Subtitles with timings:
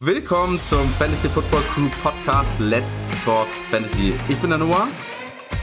[0.00, 2.84] Willkommen zum Fantasy Football Crew Podcast Let's
[3.24, 4.12] Talk Fantasy.
[4.28, 4.88] Ich bin der Noah.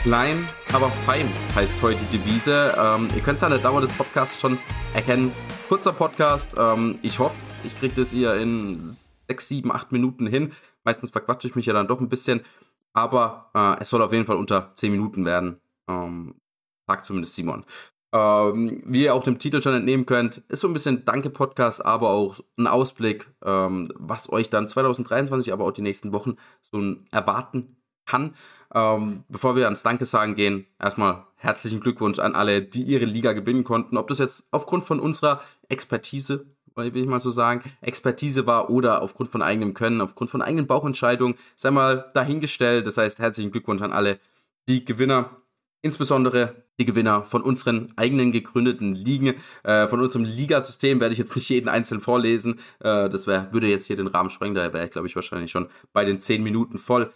[0.01, 2.73] Klein, aber fein heißt heute die Devise.
[2.75, 4.57] Ähm, ihr könnt es an der Dauer des Podcasts schon
[4.95, 5.31] erkennen.
[5.69, 6.55] Kurzer Podcast.
[6.57, 8.89] Ähm, ich hoffe, ich kriege das hier in
[9.27, 10.51] 6, 7, 8 Minuten hin.
[10.83, 12.41] Meistens verquatsche ich mich ja dann doch ein bisschen.
[12.93, 15.61] Aber äh, es soll auf jeden Fall unter 10 Minuten werden.
[15.87, 16.33] Ähm,
[16.87, 17.65] sagt zumindest Simon.
[18.13, 22.11] Ähm, wie ihr auch dem Titel schon entnehmen könnt, ist so ein bisschen Danke-Podcast, aber
[22.11, 27.75] auch ein Ausblick, ähm, was euch dann 2023, aber auch die nächsten Wochen so erwarten
[28.05, 28.35] kann.
[28.71, 33.33] Ähm, bevor wir ans Danke sagen gehen, erstmal herzlichen Glückwunsch an alle, die ihre Liga
[33.33, 33.97] gewinnen konnten.
[33.97, 36.45] Ob das jetzt aufgrund von unserer Expertise,
[36.75, 40.67] will ich mal so sagen, Expertise war oder aufgrund von eigenem Können, aufgrund von eigenen
[40.67, 42.85] Bauchentscheidungen, sei mal dahingestellt.
[42.85, 44.19] Das heißt, herzlichen Glückwunsch an alle,
[44.67, 45.42] die Gewinner
[45.85, 51.35] Insbesondere die Gewinner von unseren eigenen gegründeten Ligen, äh, von unserem Ligasystem werde ich jetzt
[51.35, 52.53] nicht jeden einzeln vorlesen.
[52.79, 55.51] Äh, das wär, würde jetzt hier den Rahmen sprengen, daher wäre ich, glaube ich, wahrscheinlich
[55.51, 57.11] schon bei den 10 Minuten voll.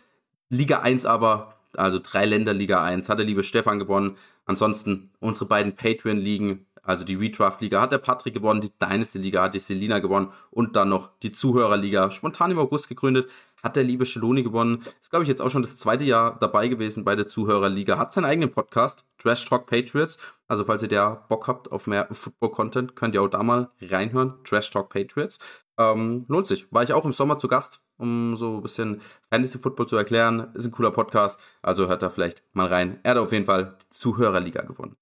[0.50, 4.18] Liga 1 aber, also drei Länder Liga 1, hat der liebe Stefan gewonnen.
[4.46, 9.60] Ansonsten unsere beiden Patreon-Ligen, also die Redraft-Liga hat der Patrick gewonnen, die Dynasty-Liga hat die
[9.60, 13.30] Selina gewonnen und dann noch die Zuhörer-Liga, spontan im August gegründet,
[13.64, 14.84] hat der liebe Scheloni gewonnen.
[15.02, 17.98] Ist, glaube ich, jetzt auch schon das zweite Jahr dabei gewesen bei der Zuhörerliga.
[17.98, 20.18] Hat seinen eigenen Podcast, Trash Talk Patriots.
[20.48, 24.36] Also, falls ihr da Bock habt auf mehr Football-Content, könnt ihr auch da mal reinhören.
[24.44, 25.40] Trash Talk Patriots.
[25.78, 26.72] Ähm, lohnt sich.
[26.72, 30.52] War ich auch im Sommer zu Gast, um so ein bisschen Fantasy Football zu erklären.
[30.54, 31.40] Ist ein cooler Podcast.
[31.62, 33.00] Also hört da vielleicht mal rein.
[33.04, 34.96] Er hat auf jeden Fall die Zuhörerliga gewonnen.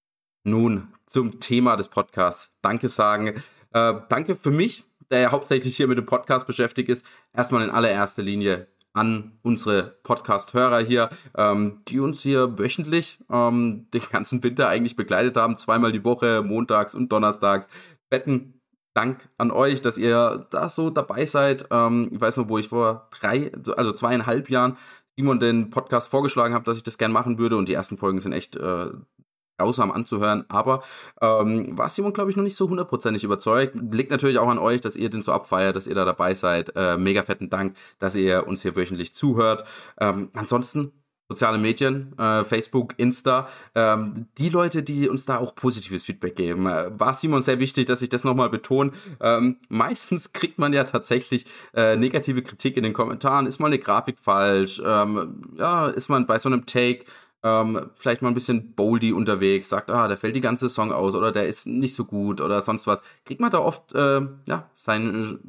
[0.43, 2.53] Nun zum Thema des Podcasts.
[2.61, 3.41] Danke sagen.
[3.71, 7.69] Äh, danke für mich der ja hauptsächlich hier mit dem Podcast beschäftigt ist, erstmal in
[7.69, 14.69] allererster Linie an unsere Podcast-Hörer hier, ähm, die uns hier wöchentlich ähm, den ganzen Winter
[14.69, 17.67] eigentlich begleitet haben, zweimal die Woche, montags und donnerstags.
[18.09, 18.61] Betten
[18.93, 21.67] Dank an euch, dass ihr da so dabei seid.
[21.69, 24.77] Ähm, ich weiß noch, wo ich vor drei, also zweieinhalb Jahren
[25.17, 28.21] Simon den Podcast vorgeschlagen habe, dass ich das gern machen würde und die ersten Folgen
[28.21, 28.87] sind echt äh,
[29.57, 30.83] grausam anzuhören, aber
[31.21, 33.75] ähm, war Simon, glaube ich, noch nicht so hundertprozentig überzeugt.
[33.91, 36.71] Liegt natürlich auch an euch, dass ihr den so abfeiert, dass ihr da dabei seid.
[36.75, 39.65] Äh, mega fetten Dank, dass ihr uns hier wöchentlich zuhört.
[39.99, 40.91] Ähm, ansonsten
[41.27, 46.67] soziale Medien, äh, Facebook, Insta, ähm, die Leute, die uns da auch positives Feedback geben.
[46.67, 48.91] Äh, war Simon sehr wichtig, dass ich das nochmal betone.
[49.19, 53.47] Ähm, meistens kriegt man ja tatsächlich äh, negative Kritik in den Kommentaren.
[53.47, 54.81] Ist mal eine Grafik falsch?
[54.85, 57.05] Ähm, ja, ist man bei so einem Take
[57.45, 61.13] ähm, vielleicht mal ein bisschen boldy unterwegs, sagt, ah, der fällt die ganze Song aus
[61.13, 64.69] oder der ist nicht so gut oder sonst was, kriegt man da oft äh, ja
[64.73, 65.39] sein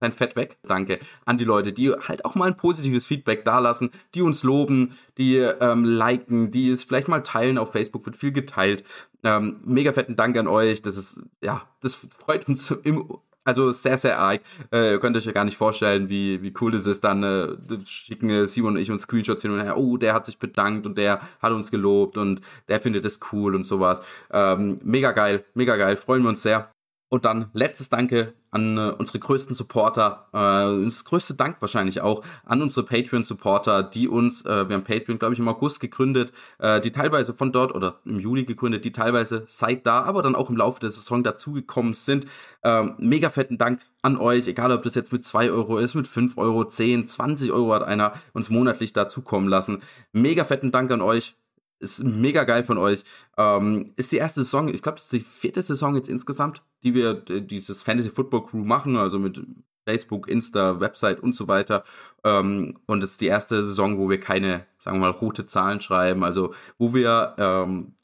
[0.00, 0.58] sein Fett weg.
[0.66, 4.96] Danke an die Leute, die halt auch mal ein positives Feedback dalassen, die uns loben,
[5.16, 8.84] die ähm, liken, die es vielleicht mal teilen auf Facebook, wird viel geteilt.
[9.22, 10.82] Ähm, mega fetten Dank an euch.
[10.82, 13.08] Das ist, ja, das freut uns im
[13.44, 14.40] also sehr, sehr arg.
[14.72, 17.04] Äh, ihr könnt euch ja gar nicht vorstellen, wie, wie cool es ist.
[17.04, 19.76] Dann äh, schicken Simon und ich uns Screenshots hin und her.
[19.76, 23.54] Oh, der hat sich bedankt und der hat uns gelobt und der findet es cool
[23.54, 24.00] und sowas.
[24.32, 25.96] Ähm, mega geil, mega geil.
[25.96, 26.73] Freuen wir uns sehr.
[27.10, 32.24] Und dann letztes Danke an äh, unsere größten Supporter, äh, das größte Dank wahrscheinlich auch
[32.44, 36.80] an unsere Patreon-Supporter, die uns, äh, wir haben Patreon, glaube ich, im August gegründet, äh,
[36.80, 40.50] die teilweise von dort oder im Juli gegründet, die teilweise seit da, aber dann auch
[40.50, 42.26] im Laufe der Saison dazugekommen sind.
[42.62, 46.06] Ähm, mega fetten Dank an euch, egal ob das jetzt mit 2 Euro ist, mit
[46.06, 49.82] 5 Euro, 10, 20 Euro hat einer uns monatlich dazukommen lassen.
[50.12, 51.36] Mega fetten Dank an euch.
[51.84, 53.04] Ist mega geil von euch.
[53.36, 56.94] Ähm, ist die erste Saison, ich glaube, das ist die vierte Saison jetzt insgesamt, die
[56.94, 59.40] wir dieses Fantasy Football Crew machen, also mit
[59.86, 61.84] Facebook, Insta, Website und so weiter.
[62.24, 65.80] Ähm, und es ist die erste Saison, wo wir keine, sagen wir mal, rote Zahlen
[65.80, 67.94] schreiben, also wo wir ähm,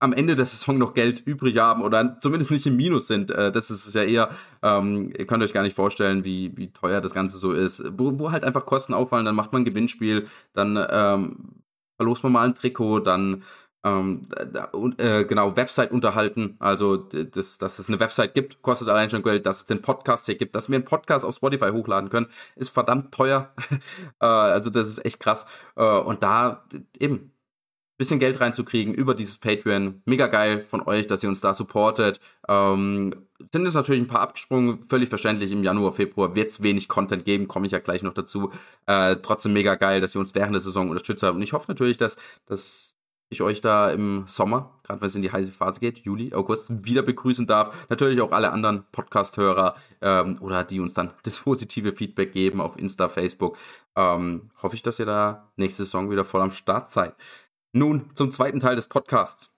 [0.00, 3.30] am Ende der Saison noch Geld übrig haben oder zumindest nicht im Minus sind.
[3.30, 4.30] Äh, das ist es ja eher,
[4.62, 7.82] ähm, ihr könnt euch gar nicht vorstellen, wie, wie teuer das Ganze so ist.
[7.96, 11.63] Wo, wo halt einfach Kosten auffallen, dann macht man ein Gewinnspiel, dann ähm,
[11.96, 13.44] verlost man mal ein Trikot, dann
[13.84, 14.22] ähm,
[14.96, 19.44] äh, genau, Website unterhalten, also das, dass es eine Website gibt, kostet allein schon Geld,
[19.44, 22.70] dass es den Podcast hier gibt, dass wir einen Podcast auf Spotify hochladen können, ist
[22.70, 23.52] verdammt teuer.
[24.20, 25.44] äh, also das ist echt krass.
[25.76, 26.64] Äh, und da
[26.98, 27.33] eben
[27.96, 30.02] bisschen Geld reinzukriegen über dieses Patreon.
[30.04, 32.20] Mega geil von euch, dass ihr uns da supportet.
[32.48, 33.14] Ähm,
[33.52, 35.52] sind jetzt natürlich ein paar abgesprungen, völlig verständlich.
[35.52, 38.52] Im Januar, Februar wird es wenig Content geben, komme ich ja gleich noch dazu.
[38.86, 41.36] Äh, trotzdem mega geil, dass ihr uns während der Saison unterstützt habt.
[41.36, 42.94] Und ich hoffe natürlich, dass, dass
[43.30, 46.70] ich euch da im Sommer, gerade wenn es in die heiße Phase geht, Juli, August,
[46.84, 47.74] wieder begrüßen darf.
[47.88, 52.78] Natürlich auch alle anderen Podcast-Hörer ähm, oder die uns dann das positive Feedback geben auf
[52.78, 53.58] Insta, Facebook.
[53.96, 57.14] Ähm, hoffe ich, dass ihr da nächste Saison wieder voll am Start seid.
[57.76, 59.52] Nun zum zweiten Teil des Podcasts.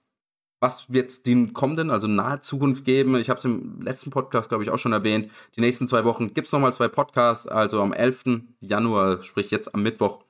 [0.58, 3.14] was wird es den kommenden, also nahe Zukunft geben?
[3.16, 5.30] Ich habe es im letzten Podcast, glaube ich, auch schon erwähnt.
[5.54, 7.46] Die nächsten zwei Wochen gibt es nochmal zwei Podcasts.
[7.46, 8.24] Also am 11.
[8.60, 10.24] Januar, sprich jetzt am Mittwoch,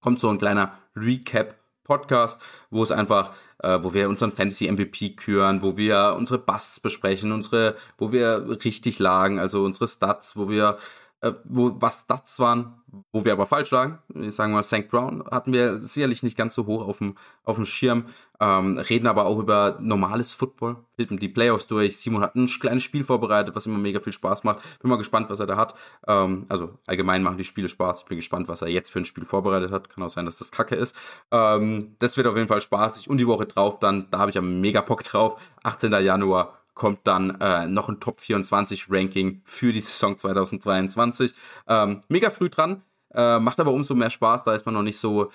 [0.00, 2.40] kommt so ein kleiner Recap Podcast,
[2.70, 7.32] wo es einfach, äh, wo wir unseren Fantasy MVP küren, wo wir unsere Busts besprechen,
[7.32, 10.78] unsere, wo wir richtig lagen, also unsere Stats, wo wir
[11.22, 12.74] äh, wo was Stats waren,
[13.12, 13.98] wo wir aber falsch lagen.
[14.20, 14.88] Ich sage mal, St.
[14.88, 18.06] Brown hatten wir sicherlich nicht ganz so hoch auf dem, auf dem Schirm,
[18.40, 21.96] ähm, reden aber auch über normales Football, filmen die Playoffs durch.
[21.96, 24.80] Simon hat ein kleines Spiel vorbereitet, was immer mega viel Spaß macht.
[24.80, 25.74] Bin mal gespannt, was er da hat.
[26.08, 28.04] Ähm, also allgemein machen die Spiele Spaß.
[28.06, 29.88] Bin gespannt, was er jetzt für ein Spiel vorbereitet hat.
[29.88, 30.96] Kann auch sein, dass das Kacke ist.
[31.30, 33.08] Ähm, das wird auf jeden Fall spaßig.
[33.08, 35.40] Und die Woche drauf dann, da habe ich ja mega Bock drauf.
[35.62, 35.92] 18.
[35.92, 41.34] Januar kommt dann äh, noch ein Top 24 Ranking für die Saison 2023.
[41.68, 42.82] Ähm, mega früh dran,
[43.14, 45.30] äh, macht aber umso mehr Spaß, da ist man noch nicht so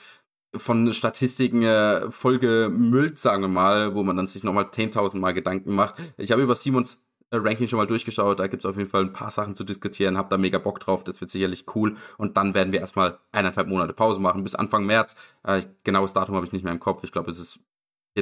[0.55, 5.33] von Statistiken äh, voll gemüllt, sagen wir mal, wo man dann sich nochmal 10.000 Mal
[5.33, 5.95] Gedanken macht.
[6.17, 9.03] Ich habe über Simons äh, Ranking schon mal durchgeschaut, da gibt es auf jeden Fall
[9.03, 12.37] ein paar Sachen zu diskutieren, hab da mega Bock drauf, das wird sicherlich cool und
[12.37, 15.15] dann werden wir erstmal eineinhalb Monate Pause machen bis Anfang März.
[15.43, 17.59] Äh, genaues Datum habe ich nicht mehr im Kopf, ich glaube es ist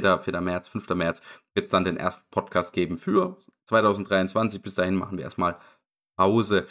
[0.02, 0.20] 4.
[0.20, 0.40] 4.
[0.40, 0.88] März, 5.
[0.90, 1.22] März
[1.54, 4.60] wird es dann den ersten Podcast geben für 2023.
[4.60, 5.58] Bis dahin machen wir erstmal
[6.18, 6.66] Pause.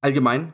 [0.00, 0.52] Allgemein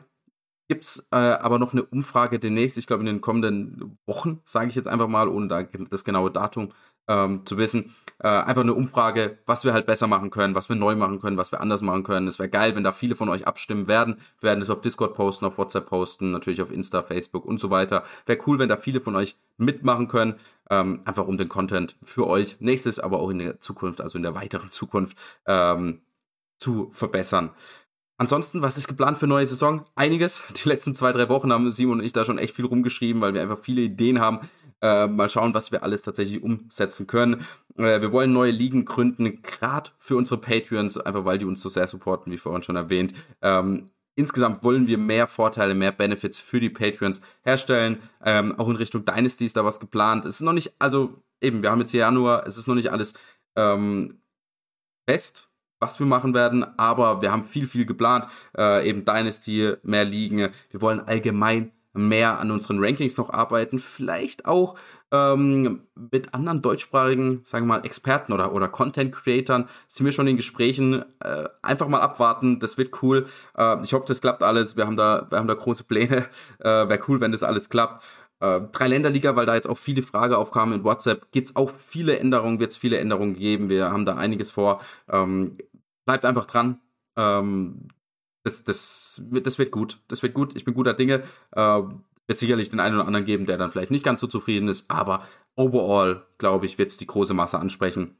[0.67, 4.69] gibt es äh, aber noch eine Umfrage demnächst, ich glaube in den kommenden Wochen, sage
[4.69, 6.71] ich jetzt einfach mal, ohne da das genaue Datum
[7.07, 7.93] ähm, zu wissen.
[8.19, 11.37] Äh, einfach eine Umfrage, was wir halt besser machen können, was wir neu machen können,
[11.37, 12.27] was wir anders machen können.
[12.27, 14.17] Es wäre geil, wenn da viele von euch abstimmen werden.
[14.39, 17.69] Wir werden das auf Discord posten, auf WhatsApp posten, natürlich auf Insta, Facebook und so
[17.69, 18.03] weiter.
[18.25, 20.35] Wäre cool, wenn da viele von euch mitmachen können.
[20.69, 24.23] Ähm, einfach um den Content für euch nächstes, aber auch in der Zukunft, also in
[24.23, 26.01] der weiteren Zukunft, ähm,
[26.57, 27.51] zu verbessern.
[28.21, 29.83] Ansonsten, was ist geplant für neue Saison?
[29.95, 30.43] Einiges.
[30.63, 33.33] Die letzten zwei, drei Wochen haben Simon und ich da schon echt viel rumgeschrieben, weil
[33.33, 34.41] wir einfach viele Ideen haben.
[34.81, 37.45] Äh, mal schauen, was wir alles tatsächlich umsetzen können.
[37.77, 41.69] Äh, wir wollen neue Ligen gründen, gerade für unsere Patreons, einfach weil die uns so
[41.69, 43.13] sehr supporten, wie vorhin schon erwähnt.
[43.43, 47.99] Ähm, insgesamt wollen wir mehr Vorteile, mehr Benefits für die Patreons herstellen.
[48.23, 50.25] Ähm, auch in Richtung Dynasty ist da was geplant.
[50.25, 53.13] Es ist noch nicht, also eben, wir haben jetzt Januar, es ist noch nicht alles
[53.55, 54.21] ähm,
[55.07, 55.49] fest,
[55.79, 58.27] was wir machen werden, aber wir haben viel, viel geplant.
[58.57, 60.49] Äh, eben Dynasty, mehr Ligen.
[60.69, 64.75] Wir wollen allgemein mehr an unseren Rankings noch arbeiten, vielleicht auch
[65.11, 70.37] ähm, mit anderen deutschsprachigen, sagen wir mal, Experten oder, oder Content-Creatern sind wir schon in
[70.37, 71.03] Gesprächen.
[71.19, 73.25] Äh, einfach mal abwarten, das wird cool.
[73.57, 74.77] Äh, ich hoffe, das klappt alles.
[74.77, 76.27] Wir haben da, wir haben da große Pläne.
[76.59, 78.03] Äh, Wäre cool, wenn das alles klappt.
[78.39, 82.19] Äh, Dreiländerliga, weil da jetzt auch viele Fragen aufkamen in WhatsApp, gibt es auch viele
[82.19, 83.69] Änderungen, wird es viele Änderungen geben.
[83.69, 84.81] Wir haben da einiges vor.
[85.09, 85.57] Ähm,
[86.05, 86.79] bleibt einfach dran.
[87.15, 87.87] Ähm,
[88.43, 89.99] das, das, das wird gut.
[90.07, 90.55] Das wird gut.
[90.55, 91.23] Ich bin guter Dinge.
[91.51, 91.81] Äh,
[92.27, 94.89] wird sicherlich den einen oder anderen geben, der dann vielleicht nicht ganz so zufrieden ist,
[94.89, 98.15] aber overall, glaube ich, wird es die große Masse ansprechen.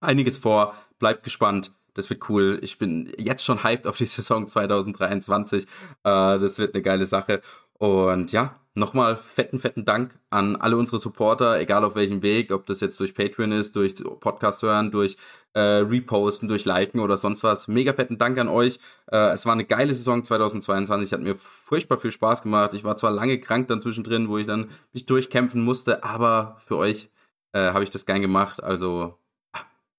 [0.00, 1.72] Einiges vor, bleibt gespannt.
[1.94, 2.58] Das wird cool.
[2.62, 5.64] Ich bin jetzt schon hyped auf die Saison 2023.
[5.64, 5.66] Äh,
[6.04, 7.42] das wird eine geile Sache.
[7.74, 12.66] Und ja, nochmal fetten, fetten Dank an alle unsere Supporter, egal auf welchem Weg, ob
[12.66, 15.16] das jetzt durch Patreon ist, durch Podcast hören, durch
[15.54, 17.68] äh, Reposten, durch Liken oder sonst was.
[17.68, 18.78] Mega fetten Dank an euch.
[19.10, 22.72] Äh, es war eine geile Saison 2022, hat mir furchtbar viel Spaß gemacht.
[22.74, 26.76] Ich war zwar lange krank dann zwischendrin, wo ich dann mich durchkämpfen musste, aber für
[26.78, 27.10] euch
[27.52, 28.62] äh, habe ich das gern gemacht.
[28.62, 29.18] Also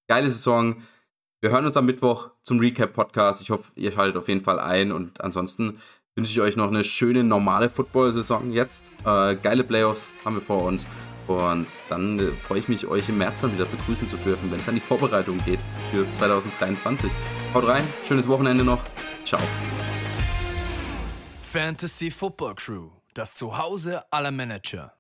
[0.08, 0.82] geile Saison.
[1.42, 3.42] Wir hören uns am Mittwoch zum Recap-Podcast.
[3.42, 5.80] Ich hoffe, ihr schaltet auf jeden Fall ein und ansonsten
[6.16, 8.92] wünsche ich euch noch eine schöne normale Football-Saison jetzt.
[9.06, 10.86] Äh, geile Playoffs haben wir vor uns.
[11.28, 14.60] Und dann äh, freue ich mich, euch im März dann wieder begrüßen zu dürfen, wenn
[14.60, 15.60] es an die Vorbereitung geht
[15.92, 17.10] für 2023.
[17.54, 18.82] Haut rein, schönes Wochenende noch.
[19.26, 19.42] Ciao.
[21.42, 24.94] Fantasy Football Crew, das Zuhause aller Manager.